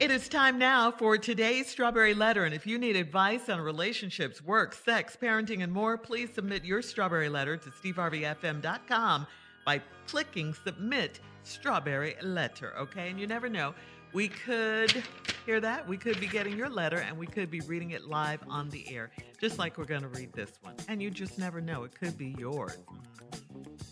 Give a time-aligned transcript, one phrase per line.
[0.00, 2.46] It is time now for today's Strawberry Letter.
[2.46, 6.80] And if you need advice on relationships, work, sex, parenting, and more, please submit your
[6.80, 9.26] Strawberry Letter to steveharveyfm.com
[9.66, 12.72] by clicking Submit Strawberry Letter.
[12.78, 13.10] Okay.
[13.10, 13.74] And you never know.
[14.14, 15.04] We could
[15.44, 15.86] hear that.
[15.86, 18.88] We could be getting your letter and we could be reading it live on the
[18.88, 20.76] air, just like we're going to read this one.
[20.88, 21.84] And you just never know.
[21.84, 22.78] It could be yours.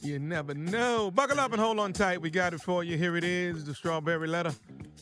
[0.01, 1.11] You never know.
[1.11, 2.23] Buckle up and hold on tight.
[2.23, 2.97] We got it for you.
[2.97, 4.55] Here it is the Strawberry Letter.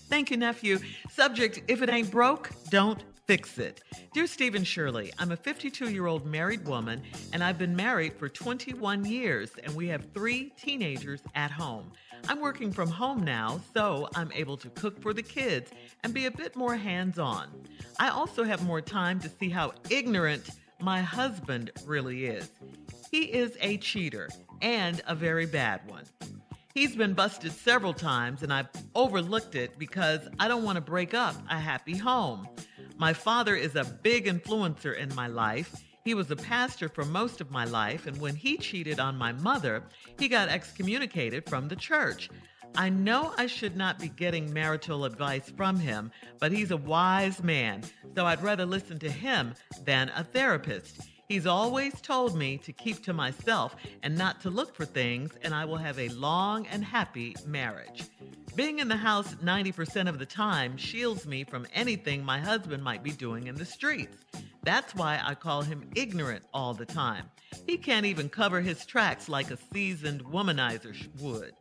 [0.09, 0.79] Thank you, nephew.
[1.11, 3.83] Subject If it ain't broke, don't fix it.
[4.13, 8.15] Dear Steve and Shirley, I'm a 52 year old married woman, and I've been married
[8.15, 11.91] for 21 years, and we have three teenagers at home.
[12.29, 15.71] I'm working from home now, so I'm able to cook for the kids
[16.03, 17.49] and be a bit more hands on.
[17.99, 20.51] I also have more time to see how ignorant
[20.81, 22.51] my husband really is.
[23.11, 24.29] He is a cheater
[24.61, 26.05] and a very bad one.
[26.77, 31.15] He's been busted several times, and I've overlooked it because I don't want to break
[31.15, 32.47] up a happy home.
[32.99, 35.75] My father is a big influencer in my life.
[36.05, 39.33] He was a pastor for most of my life, and when he cheated on my
[39.33, 39.85] mother,
[40.19, 42.29] he got excommunicated from the church.
[42.75, 47.43] I know I should not be getting marital advice from him, but he's a wise
[47.43, 49.55] man, so I'd rather listen to him
[49.87, 51.01] than a therapist.
[51.29, 53.75] He's always told me to keep to myself
[54.05, 58.05] and not to look for things, and I will have a long and happy marriage.
[58.55, 63.03] Being in the house 90% of the time shields me from anything my husband might
[63.03, 64.19] be doing in the streets.
[64.63, 67.25] That's why I call him ignorant all the time.
[67.67, 71.55] He can't even cover his tracks like a seasoned womanizer would.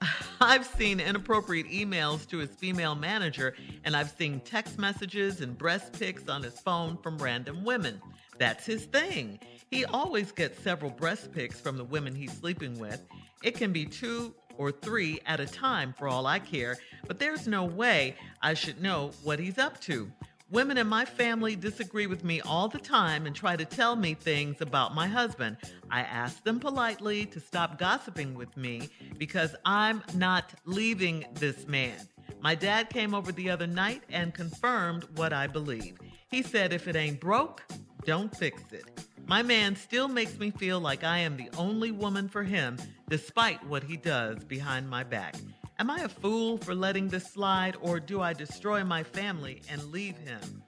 [0.40, 5.98] I've seen inappropriate emails to his female manager, and I've seen text messages and breast
[5.98, 8.00] pics on his phone from random women.
[8.38, 9.38] That's his thing.
[9.70, 13.02] He always gets several breast pics from the women he's sleeping with.
[13.42, 17.46] It can be two or three at a time for all I care, but there's
[17.46, 20.10] no way I should know what he's up to.
[20.48, 24.14] Women in my family disagree with me all the time and try to tell me
[24.14, 25.56] things about my husband.
[25.90, 28.88] I ask them politely to stop gossiping with me
[29.18, 31.96] because I'm not leaving this man.
[32.40, 35.98] My dad came over the other night and confirmed what I believe.
[36.30, 37.64] He said, if it ain't broke,
[38.06, 38.84] don't fix it.
[39.26, 42.78] My man still makes me feel like I am the only woman for him,
[43.10, 45.34] despite what he does behind my back.
[45.80, 49.82] Am I a fool for letting this slide, or do I destroy my family and
[49.90, 50.62] leave him?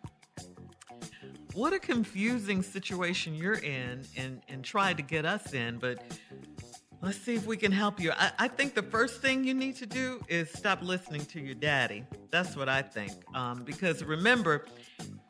[1.54, 6.02] What a confusing situation you're in and, and try to get us in, but
[7.00, 8.12] let's see if we can help you.
[8.12, 11.54] I, I, think the first thing you need to do is stop listening to your
[11.54, 12.04] daddy.
[12.30, 13.12] That's what I think.
[13.34, 14.66] Um, because remember,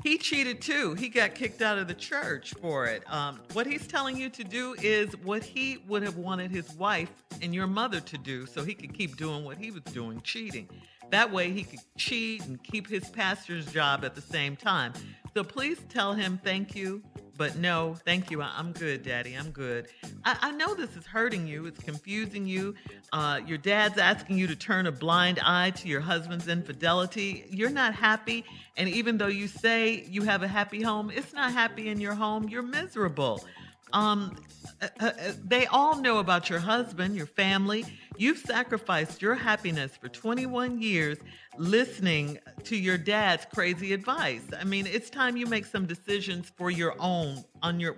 [0.03, 0.95] he cheated too.
[0.95, 3.03] He got kicked out of the church for it.
[3.13, 7.13] Um, what he's telling you to do is what he would have wanted his wife
[7.43, 10.69] and your mother to do so he could keep doing what he was doing, cheating.
[11.11, 14.93] That way he could cheat and keep his pastor's job at the same time.
[15.35, 17.03] So please tell him thank you
[17.39, 18.43] but no, thank you.
[18.43, 19.35] I'm good, Daddy.
[19.35, 19.87] I'm good.
[20.25, 21.67] I, I know this is hurting you.
[21.67, 22.75] It's confusing you.
[23.13, 27.45] Uh, your dad's asking you to turn a blind eye to your husband's infidelity.
[27.49, 28.45] You're not happy.
[28.77, 32.15] And even though you say you have a happy home, it's not happy in your
[32.15, 32.49] home.
[32.49, 33.45] You're miserable.
[33.93, 34.37] Um,
[34.81, 37.85] uh, uh, uh they all know about your husband, your family.
[38.17, 41.19] You've sacrificed your happiness for 21 years
[41.57, 44.43] listening to your dad's crazy advice.
[44.59, 47.97] I mean, it's time you make some decisions for your own on your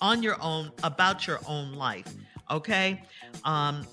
[0.00, 2.06] on your own about your own life.
[2.50, 3.02] Okay?
[3.44, 3.86] Um,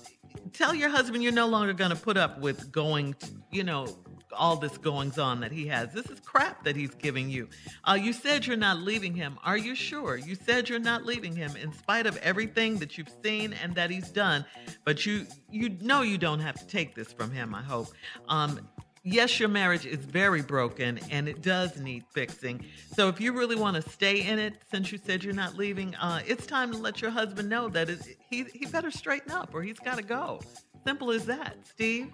[0.52, 3.86] tell your husband you're no longer going to put up with going, to, you know,
[4.32, 5.92] all this goings on that he has.
[5.92, 7.48] This is crap that he's giving you.
[7.84, 9.38] Uh, you said you're not leaving him.
[9.44, 10.16] Are you sure?
[10.16, 13.90] You said you're not leaving him in spite of everything that you've seen and that
[13.90, 14.44] he's done.
[14.84, 17.54] But you you know you don't have to take this from him.
[17.54, 17.88] I hope.
[18.28, 18.68] Um,
[19.02, 22.64] yes, your marriage is very broken and it does need fixing.
[22.94, 25.94] So if you really want to stay in it, since you said you're not leaving,
[25.96, 29.54] uh, it's time to let your husband know that it, he, he better straighten up
[29.54, 30.40] or he's got to go.
[30.84, 31.56] Simple as that.
[31.64, 32.12] Steve?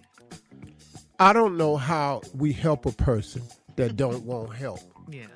[1.19, 3.42] I don't know how we help a person
[3.77, 4.80] that don't want help.
[5.09, 5.27] Yeah.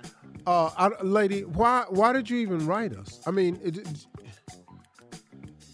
[0.46, 3.20] Uh, I, lady, why why did you even write us?
[3.26, 4.06] I mean, it, it,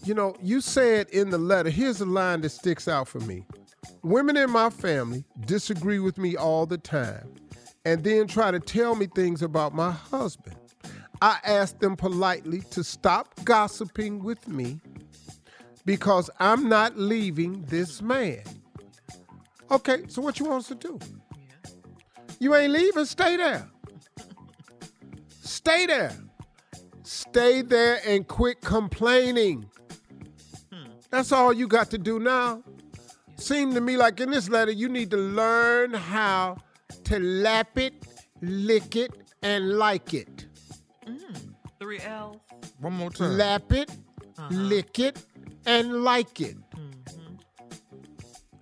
[0.03, 1.69] you know, you said in the letter.
[1.69, 3.45] Here's a line that sticks out for me.
[4.03, 7.33] Women in my family disagree with me all the time
[7.85, 10.55] and then try to tell me things about my husband.
[11.21, 14.79] I ask them politely to stop gossiping with me
[15.85, 18.43] because I'm not leaving this man.
[19.71, 20.99] Okay, so what you want us to do?
[22.39, 23.67] You ain't leaving, stay there.
[25.29, 26.11] Stay there.
[27.03, 29.65] Stay there and quit complaining.
[30.71, 30.91] Hmm.
[31.09, 32.63] That's all you got to do now
[33.37, 36.57] Seem to me like in this letter, you need to learn how
[37.03, 37.93] to lap it,
[38.41, 39.11] lick it,
[39.43, 40.47] and like it.
[41.79, 42.41] Three L.
[42.79, 43.37] One more time.
[43.37, 43.91] Lap it,
[44.49, 45.23] lick it,
[45.65, 46.55] and like it.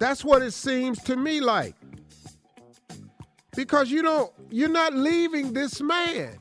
[0.04, 1.76] That's what it seems to me like.
[3.56, 6.40] Because you don't, you're not leaving this man.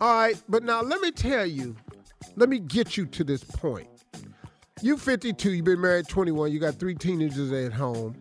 [0.00, 1.74] All right, but now let me tell you,
[2.36, 3.88] let me get you to this point.
[4.82, 8.14] You 52, you've been married 21, you got three teenagers at home,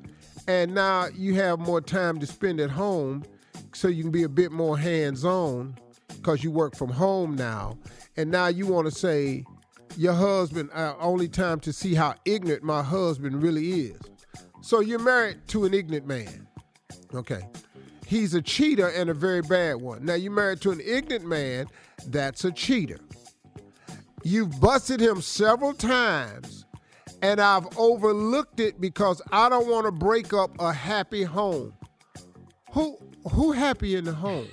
[0.48, 3.24] and now you have more time to spend at home
[3.72, 5.78] so you can be a bit more hands-on
[6.16, 7.78] because you work from home now.
[8.18, 9.46] And now you want to say
[9.98, 14.00] your husband, uh, only time to see how ignorant my husband really is.
[14.62, 16.48] So you're married to an ignorant man.
[17.14, 17.48] Okay.
[18.06, 20.04] He's a cheater and a very bad one.
[20.04, 21.68] Now you're married to an ignorant man
[22.08, 23.00] that's a cheater.
[24.24, 26.66] You've busted him several times,
[27.22, 31.74] and I've overlooked it because I don't want to break up a happy home.
[32.72, 32.98] Who
[33.32, 34.48] who happy in the home?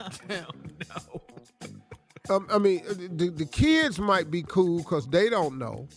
[0.28, 0.54] Hell
[0.88, 1.22] no.
[2.30, 2.82] Um, I mean,
[3.16, 5.88] the, the kids might be cool because they don't know.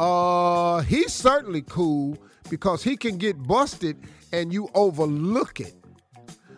[0.00, 2.16] Uh, he's certainly cool
[2.48, 3.98] because he can get busted
[4.32, 5.74] and you overlook it.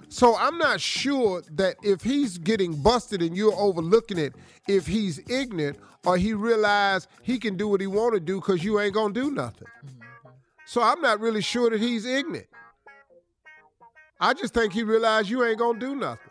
[0.09, 4.35] So I'm not sure that if he's getting busted and you're overlooking it,
[4.69, 5.77] if he's ignorant
[6.07, 9.13] or he realized he can do what he want to do because you ain't gonna
[9.13, 9.67] do nothing.
[10.67, 12.47] So I'm not really sure that he's ignorant.
[14.21, 16.31] I just think he realized you ain't gonna do nothing.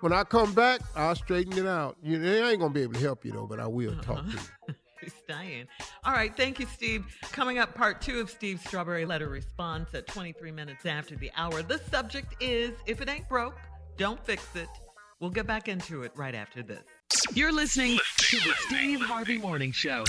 [0.00, 1.96] When I come back, I'll straighten it out.
[2.02, 4.02] You know, I ain't gonna be able to help you though, but I will uh-huh.
[4.02, 4.32] talk to
[4.68, 4.74] you.
[5.00, 5.66] She's dying.
[6.04, 7.04] All right, thank you, Steve.
[7.32, 11.62] Coming up, part two of Steve's Strawberry Letter response at 23 minutes after the hour.
[11.62, 13.56] The subject is If It Ain't Broke,
[13.96, 14.68] Don't Fix It.
[15.20, 16.82] We'll get back into it right after this.
[17.32, 20.04] You're listening to the Steve Harvey Morning Show.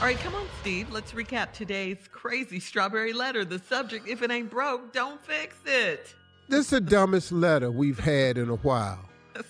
[0.00, 0.92] All right, come on, Steve.
[0.92, 3.44] Let's recap today's crazy Strawberry Letter.
[3.44, 6.14] The subject If It Ain't Broke, Don't Fix It.
[6.48, 9.08] This is the dumbest letter we've had in a while.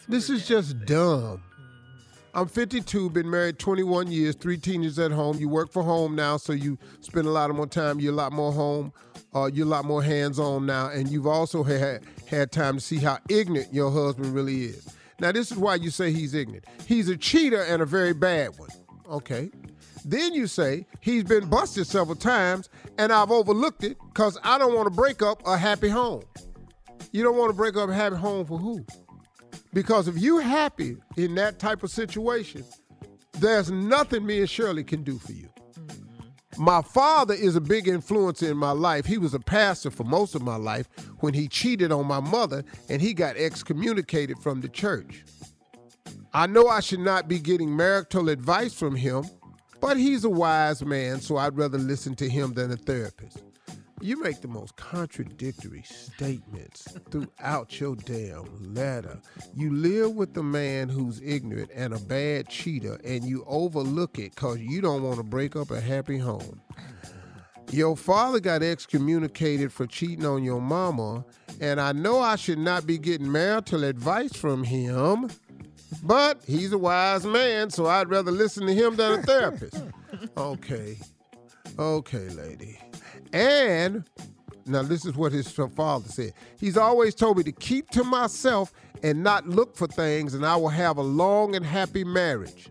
[0.08, 1.42] This is just dumb.
[2.32, 5.38] I'm 52, been married 21 years, three teenagers at home.
[5.38, 8.00] You work for home now, so you spend a lot of more time.
[8.00, 8.92] You're a lot more home.
[9.32, 12.96] Uh, you're a lot more hands-on now, and you've also had had time to see
[12.96, 14.94] how ignorant your husband really is.
[15.20, 16.64] Now, this is why you say he's ignorant.
[16.86, 18.70] He's a cheater and a very bad one.
[19.08, 19.50] Okay.
[20.04, 24.74] Then you say he's been busted several times, and I've overlooked it because I don't
[24.74, 26.24] want to break up a happy home.
[27.12, 28.84] You don't want to break up a happy home for who?
[29.74, 32.64] Because if you happy in that type of situation,
[33.32, 35.48] there's nothing me and Shirley can do for you.
[36.56, 39.04] My father is a big influence in my life.
[39.04, 40.88] He was a pastor for most of my life
[41.18, 45.24] when he cheated on my mother and he got excommunicated from the church.
[46.32, 49.24] I know I should not be getting marital advice from him,
[49.80, 53.42] but he's a wise man, so I'd rather listen to him than a therapist.
[54.04, 59.18] You make the most contradictory statements throughout your damn letter.
[59.54, 64.34] You live with a man who's ignorant and a bad cheater, and you overlook it
[64.34, 66.60] because you don't want to break up a happy home.
[67.70, 71.24] Your father got excommunicated for cheating on your mama,
[71.58, 75.30] and I know I should not be getting marital advice from him,
[76.02, 79.82] but he's a wise man, so I'd rather listen to him than a therapist.
[80.36, 80.96] Okay.
[81.78, 82.78] Okay, lady.
[83.34, 84.04] And
[84.64, 86.32] now this is what his father said.
[86.56, 90.54] He's always told me to keep to myself and not look for things, and I
[90.54, 92.68] will have a long and happy marriage.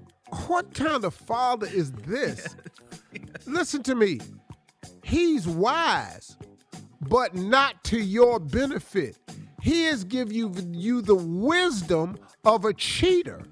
[0.47, 2.55] What kind of father is this?
[3.45, 4.21] Listen to me.
[5.03, 6.37] He's wise,
[7.01, 9.17] but not to your benefit.
[9.61, 13.43] He has given you, you the wisdom of a cheater.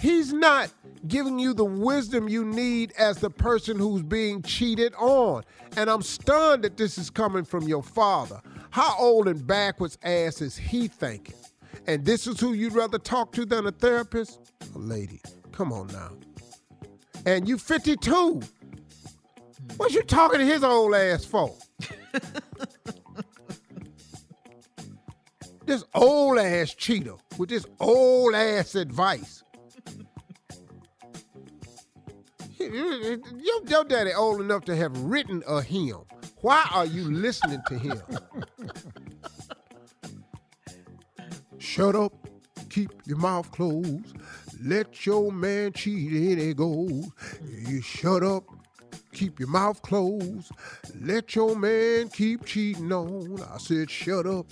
[0.00, 0.72] He's not
[1.08, 5.42] giving you the wisdom you need as the person who's being cheated on.
[5.76, 8.40] And I'm stunned that this is coming from your father.
[8.70, 11.34] How old and backwards ass is he thinking?
[11.86, 14.52] And this is who you'd rather talk to than a therapist?
[14.74, 16.12] A lady, come on now.
[17.26, 18.40] And you 52.
[19.76, 21.54] What you talking to his old ass for?
[25.66, 29.41] this old ass cheater with this old ass advice.
[32.72, 36.04] Mm, your, your daddy old enough to have written a hymn.
[36.40, 38.00] Why are you listening to him?
[41.58, 42.14] Shut up,
[42.70, 44.16] keep your mouth closed.
[44.64, 47.10] Let your man cheat and it goes.
[47.68, 48.44] You shut up,
[49.12, 50.50] keep your mouth closed.
[50.98, 53.38] Let your man keep cheating on.
[53.52, 54.46] I said, shut up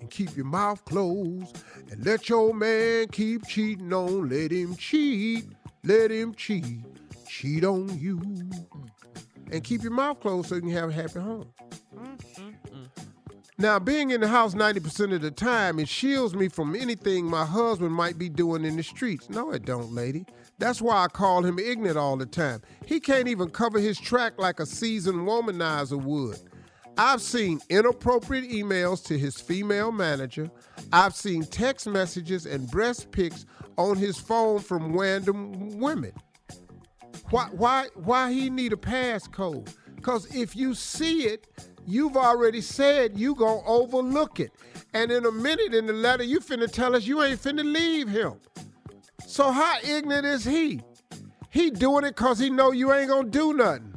[0.00, 1.56] and keep your mouth closed.
[1.90, 4.28] And let your man keep cheating on.
[4.28, 5.44] Let him cheat.
[5.84, 6.84] Let him cheat.
[7.30, 8.16] Cheat on you.
[8.16, 9.52] Mm-hmm.
[9.52, 11.46] And keep your mouth closed so you can have a happy home.
[11.96, 12.82] Mm-hmm.
[13.56, 17.44] Now, being in the house 90% of the time, it shields me from anything my
[17.44, 19.30] husband might be doing in the streets.
[19.30, 20.26] No, it don't, lady.
[20.58, 22.62] That's why I call him ignorant all the time.
[22.84, 26.38] He can't even cover his track like a seasoned womanizer would.
[26.98, 30.50] I've seen inappropriate emails to his female manager.
[30.92, 33.46] I've seen text messages and breast pics
[33.78, 36.12] on his phone from random women.
[37.30, 39.72] Why why why he need a passcode?
[40.02, 41.46] Cause if you see it,
[41.86, 44.50] you've already said you gonna overlook it.
[44.94, 48.08] And in a minute in the letter, you finna tell us you ain't finna leave
[48.08, 48.34] him.
[49.26, 50.80] So how ignorant is he?
[51.50, 53.94] He doing it cause he know you ain't gonna do nothing.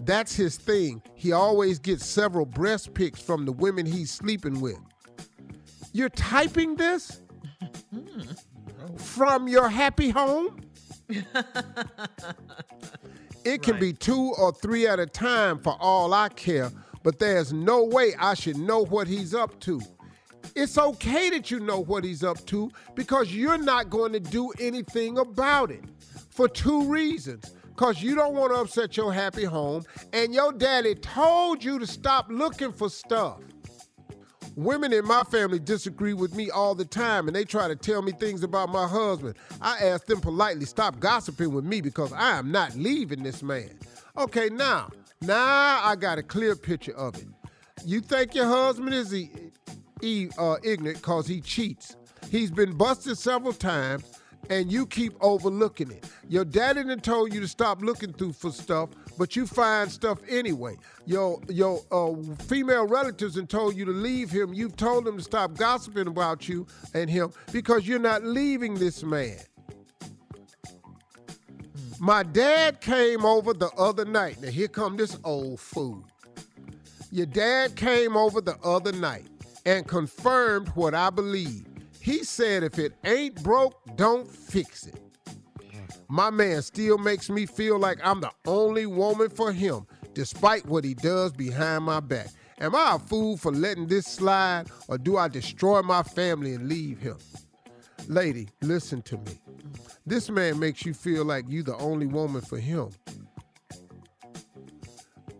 [0.00, 1.02] That's his thing.
[1.14, 4.78] He always gets several breast pics from the women he's sleeping with.
[5.92, 7.20] You're typing this
[8.96, 10.60] from your happy home?
[13.44, 16.70] it can be two or three at a time for all I care,
[17.02, 19.80] but there's no way I should know what he's up to.
[20.54, 24.52] It's okay that you know what he's up to because you're not going to do
[24.58, 25.84] anything about it
[26.30, 27.54] for two reasons.
[27.68, 31.86] Because you don't want to upset your happy home, and your daddy told you to
[31.86, 33.38] stop looking for stuff.
[34.58, 38.02] Women in my family disagree with me all the time and they try to tell
[38.02, 39.36] me things about my husband.
[39.60, 43.78] I ask them politely, stop gossiping with me because I am not leaving this man.
[44.16, 47.28] Okay, now, now I got a clear picture of it.
[47.84, 49.30] You think your husband is e-
[50.02, 51.94] e- uh, ignorant because he cheats.
[52.28, 54.10] He's been busted several times
[54.50, 56.04] and you keep overlooking it.
[56.28, 58.88] Your daddy done told you to stop looking through for stuff,
[59.18, 60.76] but you find stuff anyway.
[61.04, 64.54] Your your uh, female relatives and told you to leave him.
[64.54, 69.02] You've told them to stop gossiping about you and him because you're not leaving this
[69.02, 69.38] man.
[72.00, 74.40] My dad came over the other night.
[74.40, 76.04] Now here come this old fool.
[77.10, 79.26] Your dad came over the other night
[79.66, 81.66] and confirmed what I believe.
[82.00, 85.07] He said if it ain't broke, don't fix it.
[86.10, 90.82] My man still makes me feel like I'm the only woman for him, despite what
[90.82, 92.28] he does behind my back.
[92.60, 96.66] Am I a fool for letting this slide, or do I destroy my family and
[96.66, 97.18] leave him?
[98.08, 99.38] Lady, listen to me.
[100.06, 102.88] This man makes you feel like you the only woman for him.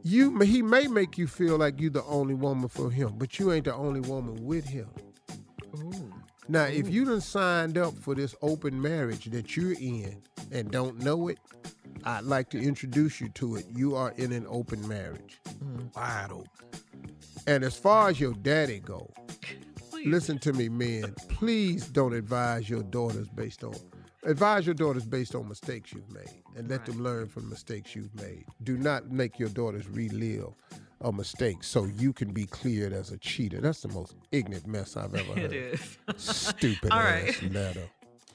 [0.02, 3.52] You he may make you feel like you the only woman for him, but you
[3.52, 4.88] ain't the only woman with him.
[6.46, 10.98] Now, if you done signed up for this open marriage that you're in and don't
[11.02, 11.38] know it,
[12.04, 13.66] I'd like to introduce you to it.
[13.74, 15.86] You are in an open marriage, mm-hmm.
[15.94, 16.48] wide open.
[17.46, 19.10] And as far as your daddy go,
[20.04, 21.14] listen to me, men.
[21.28, 23.74] Please don't advise your daughters based on
[24.24, 28.14] advise your daughters based on mistakes you've made, and let them learn from mistakes you've
[28.16, 28.44] made.
[28.62, 30.52] Do not make your daughters relive
[31.02, 33.60] a mistake so you can be cleared as a cheater.
[33.60, 35.52] That's the most ignorant mess I've ever heard.
[35.52, 35.98] It is.
[36.16, 37.52] Stupid All ass right.
[37.52, 37.88] letter.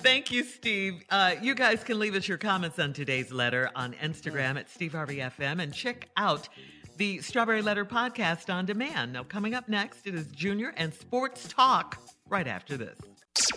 [0.03, 1.01] Thank you, Steve.
[1.09, 4.91] Uh, you guys can leave us your comments on today's letter on Instagram at Steve
[4.91, 6.49] Harvey FM and check out
[6.97, 9.13] the Strawberry Letter podcast on demand.
[9.13, 12.99] Now, coming up next, it is Junior and Sports Talk right after this.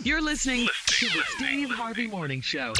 [0.03, 2.73] You're listening to the Steve Harvey Morning Show.